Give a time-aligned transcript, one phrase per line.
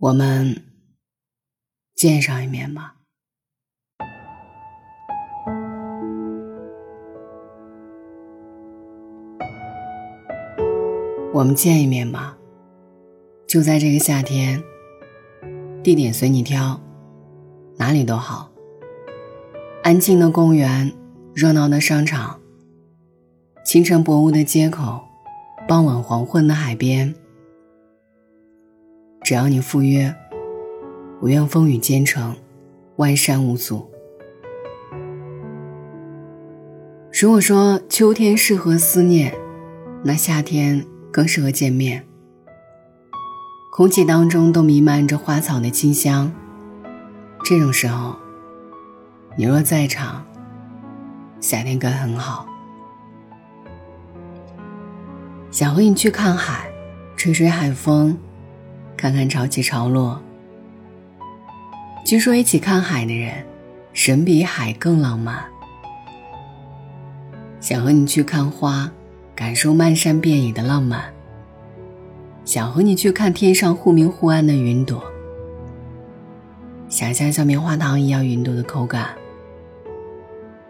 [0.00, 0.62] 我们
[1.94, 2.96] 见上一面吧。
[11.34, 12.38] 我们见一面吧，
[13.46, 14.62] 就在这个夏天，
[15.82, 16.80] 地点随你挑，
[17.76, 18.50] 哪里都好。
[19.82, 20.90] 安静的公园，
[21.34, 22.40] 热闹的商场，
[23.66, 25.02] 清晨薄雾的街口，
[25.68, 27.14] 傍晚黄昏的海边。
[29.22, 30.14] 只要你赴约，
[31.20, 32.34] 我愿风雨兼程，
[32.96, 33.88] 万山无阻。
[37.12, 39.34] 如果说秋天适合思念，
[40.02, 42.04] 那夏天更适合见面。
[43.72, 46.32] 空气当中都弥漫着花草的清香。
[47.44, 48.16] 这种时候，
[49.36, 50.24] 你若在场，
[51.40, 52.46] 夏天该很好。
[55.50, 56.70] 想和你去看海，
[57.16, 58.16] 吹吹海风。
[59.00, 60.20] 看看潮起潮落。
[62.04, 63.32] 据说一起看海的人，
[63.94, 65.42] 神比海更浪漫。
[67.60, 68.92] 想和你去看花，
[69.34, 71.02] 感受漫山遍野的浪漫。
[72.44, 75.02] 想和你去看天上忽明忽暗的云朵，
[76.90, 79.14] 想象像棉花糖一样云朵的口感。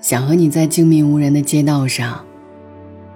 [0.00, 2.24] 想和你在静谧无人的街道上，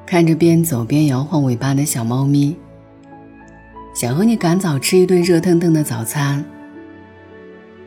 [0.05, 2.57] 看着边走边摇晃尾巴的小猫咪。
[3.97, 6.45] 想和你赶早吃一顿热腾腾的早餐。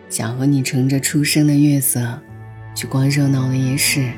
[0.10, 2.20] 想和你乘着初升的月色，
[2.74, 4.10] 去逛热闹的夜市。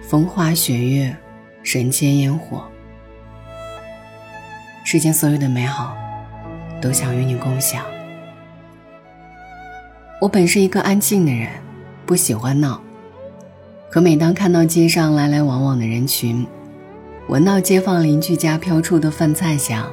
[0.00, 1.14] 风花雪月，
[1.62, 2.64] 人间烟火，
[4.82, 5.94] 世间所有的美好，
[6.80, 7.84] 都想与你共享。
[10.22, 11.50] 我本是一个安静的人，
[12.06, 12.82] 不喜欢闹。
[13.90, 16.46] 可每当看到街上来来往往的人群，
[17.28, 19.86] 闻到街坊邻居家飘出的饭菜香。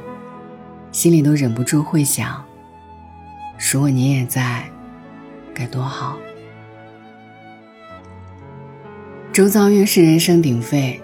[0.92, 2.44] 心里都忍不住会想：
[3.58, 4.62] 如果你也在，
[5.54, 6.18] 该多好。
[9.32, 11.00] 周遭越是人声鼎沸，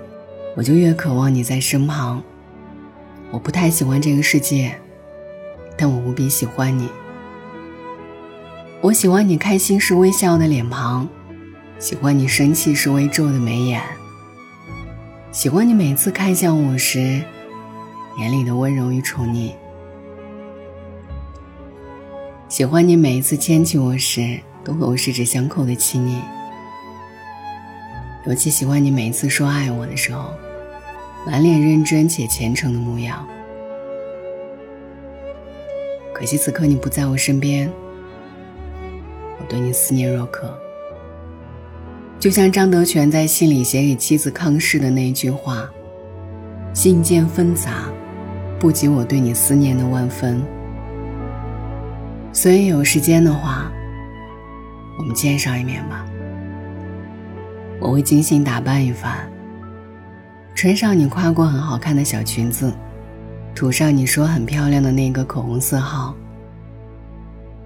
[0.55, 2.23] 我就越渴望你在身旁。
[3.31, 4.79] 我不太喜欢这个世界，
[5.75, 6.91] 但我无比喜欢你。
[8.83, 11.09] 我喜欢你开心时微笑的脸庞，
[11.79, 13.83] 喜欢你生气时微皱的眉眼，
[15.33, 17.23] 喜欢你每次看向我时
[18.19, 19.53] 眼里的温柔与宠溺。
[22.49, 26.19] 喜欢你每一次牵起我时，都和我十指相扣的亲昵。
[28.27, 30.31] 尤其喜欢你每一次说爱我的时候，
[31.27, 33.27] 满脸认真且虔诚的模样。
[36.15, 37.71] 可惜此刻你不在我身边，
[39.39, 40.59] 我对你思念若渴。
[42.19, 45.71] 就像张德全在信里写给妻子康氏的那一句话
[46.73, 47.85] ：“信件纷杂，
[48.59, 50.43] 不及我对你思念的万分。”
[52.39, 53.69] 所以有时间的话，
[54.97, 56.07] 我们见上一面吧。
[57.81, 59.29] 我会精心打扮一番，
[60.55, 62.73] 穿上你夸过很好看的小裙子，
[63.57, 66.15] 涂上你说很漂亮的那个口红色号。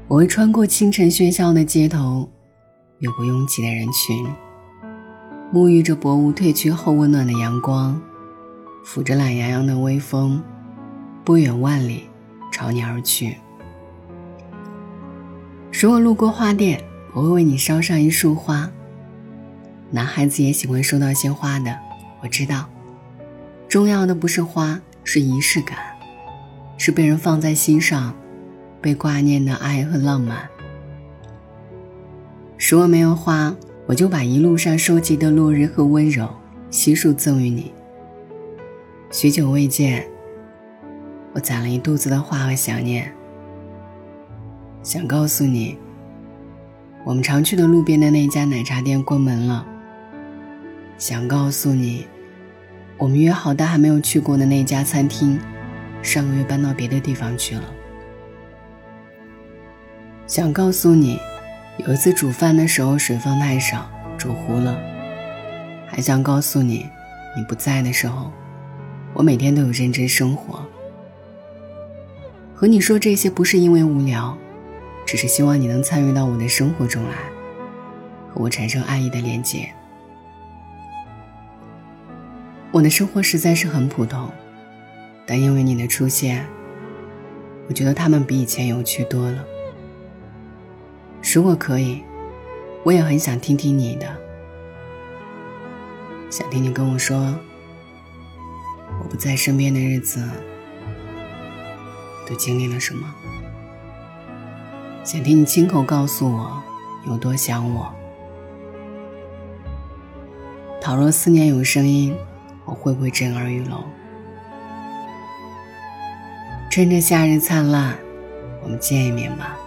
[0.08, 2.26] 我会穿过清晨喧嚣的街头，
[3.00, 4.26] 越过拥挤的人群，
[5.52, 8.00] 沐浴着薄雾褪去后温暖的阳光，
[8.86, 10.42] 抚着懒洋洋的微风，
[11.22, 12.08] 不远万里
[12.50, 13.36] 朝你而去。
[15.72, 16.80] 如果路过花店，
[17.12, 18.70] 我会为你捎上一束花。
[19.90, 21.76] 男孩子也喜欢收到鲜花的，
[22.22, 22.68] 我知道。
[23.68, 25.78] 重要的不是花，是仪式感，
[26.76, 28.14] 是被人放在心上、
[28.80, 30.48] 被挂念的爱和浪漫。
[32.70, 33.56] 如果没有花，
[33.86, 36.28] 我就把一路上收集的落日和温柔
[36.70, 37.72] 悉数赠予你。
[39.10, 40.06] 许久未见，
[41.32, 43.12] 我攒了一肚子的话和想念。
[44.82, 45.78] 想告诉你，
[47.04, 49.64] 我们常去的路边的那家奶茶店关门了。
[50.98, 52.04] 想告诉你，
[52.98, 55.38] 我们约好但还没有去过的那家餐厅，
[56.02, 57.62] 上个月搬到别的地方去了。
[60.26, 61.16] 想告诉你，
[61.86, 63.88] 有一次煮饭的时候水放太少，
[64.18, 64.76] 煮糊了。
[65.86, 66.88] 还想告诉你，
[67.36, 68.32] 你不在的时候，
[69.14, 70.66] 我每天都有认真生活。
[72.52, 74.36] 和你说这些不是因为无聊。
[75.12, 77.16] 只是希望你能参与到我的生活中来，
[78.30, 79.70] 和我产生爱意的连接。
[82.70, 84.30] 我的生活实在是很普通，
[85.26, 86.46] 但因为你的出现，
[87.68, 89.44] 我觉得他们比以前有趣多了。
[91.34, 92.02] 如果可以，
[92.82, 94.06] 我也很想听听你的，
[96.30, 97.38] 想听你跟我说，
[98.98, 100.26] 我不在身边的日子
[102.26, 103.14] 都经历了什么。
[105.04, 106.62] 想听你亲口告诉我
[107.08, 107.92] 有多想我。
[110.80, 112.16] 倘若思念有声音，
[112.64, 113.82] 我会不会震耳欲聋？
[116.70, 117.98] 趁着夏日灿烂，
[118.62, 119.58] 我们见一面吧。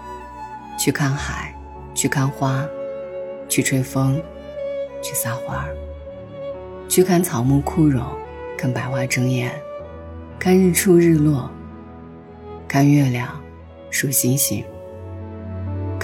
[0.78, 1.54] 去看海，
[1.94, 2.66] 去看花，
[3.50, 4.22] 去吹风，
[5.02, 5.76] 去撒花儿，
[6.88, 8.02] 去看草木枯荣，
[8.58, 9.52] 看百花争艳，
[10.40, 11.52] 看日出日落，
[12.70, 13.30] 看月亮，
[13.90, 14.64] 数星星，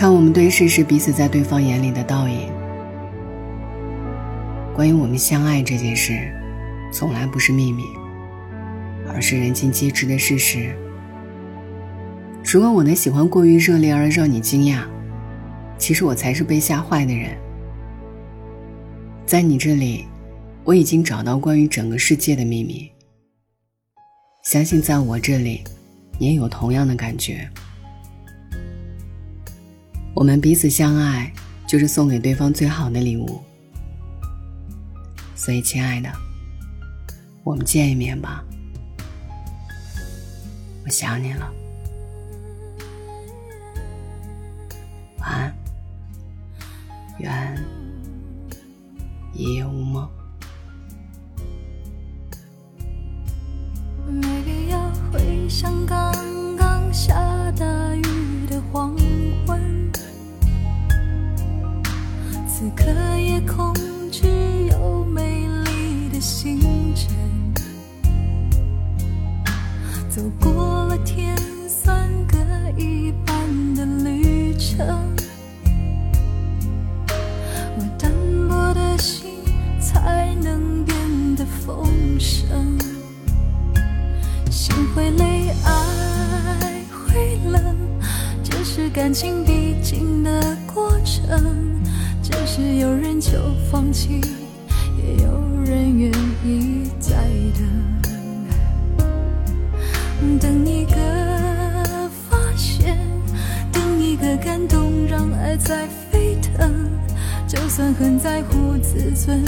[0.02, 2.52] 看我们对视时彼此在对方眼里的倒影。
[4.74, 6.34] 关于我们相爱这件事，
[6.92, 7.84] 从来不是秘密，
[9.14, 10.76] 而是人尽皆知的事实。
[12.44, 14.86] 如果我的喜欢过于热烈而让你惊讶，
[15.78, 17.38] 其实我才是被吓坏的人。
[19.24, 20.08] 在你这里，
[20.64, 22.90] 我已经找到关于整个世界的秘密。
[24.46, 25.64] 相信在我这里，
[26.18, 27.48] 你也有同样的感觉。
[30.14, 31.32] 我们彼此相爱，
[31.68, 33.42] 就是送给对方最好的礼物。
[35.36, 36.12] 所以，亲爱的，
[37.44, 38.44] 我们见一面吧。
[40.84, 41.52] 我想你了。
[45.20, 45.56] 晚安，
[47.20, 47.66] 愿
[49.34, 50.08] 一夜无梦。
[81.72, 82.78] 得丰盛。
[84.50, 87.76] 心会累，爱会冷，
[88.44, 91.82] 这是感情必经的过程。
[92.22, 93.32] 只是有人就
[93.72, 94.22] 放弃，
[94.98, 95.32] 也有
[95.66, 96.12] 人愿
[96.46, 97.16] 意再
[97.56, 97.64] 等。
[100.40, 102.98] 等一个发现，
[103.72, 106.90] 等一个感动，让爱在沸腾。
[107.48, 109.44] 就算很在乎自尊，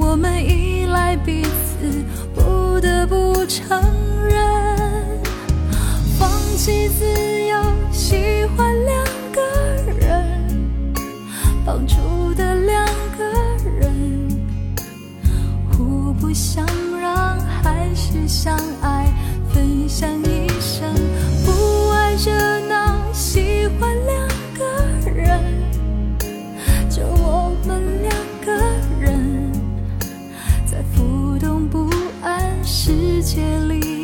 [0.00, 3.82] 我们依赖彼此，不得不承
[4.28, 5.20] 认，
[6.16, 7.04] 放弃自
[7.48, 7.56] 由，
[7.92, 9.04] 喜欢两
[32.70, 33.97] 世界里。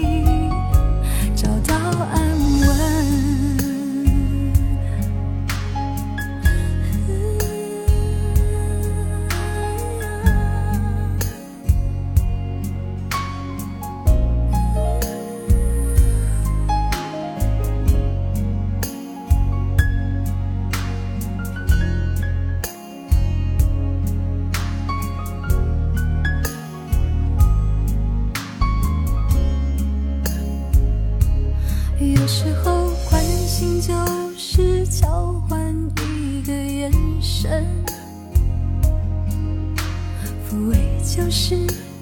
[41.04, 41.54] 就是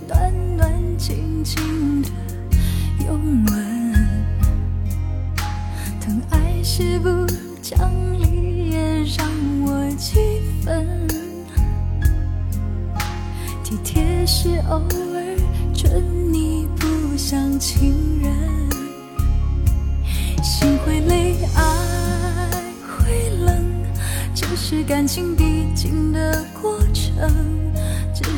[0.09, 2.09] 暖暖静静的
[3.05, 3.95] 拥吻，
[6.01, 7.27] 疼爱是不
[7.61, 9.29] 讲理也让
[9.67, 11.07] 我气愤，
[13.63, 15.37] 体贴是偶尔
[15.75, 18.33] 准你不像情人，
[20.43, 21.63] 心会累，爱
[22.89, 23.63] 会冷，
[24.35, 27.62] 这是感情必经的过程。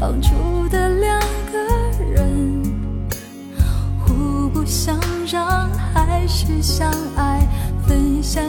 [0.00, 1.20] 当初的两
[1.52, 1.58] 个
[2.12, 2.62] 人，
[4.00, 4.98] 互不相
[5.30, 7.46] 让，还是相爱，
[7.86, 8.42] 分享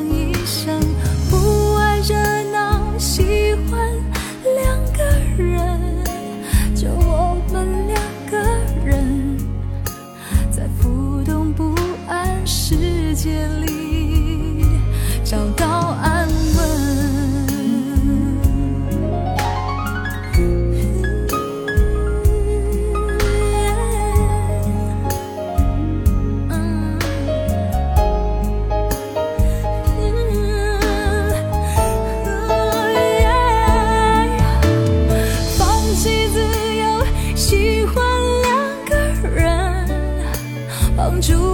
[41.24, 41.53] 住。